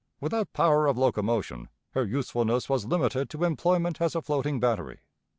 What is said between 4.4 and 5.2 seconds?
battery.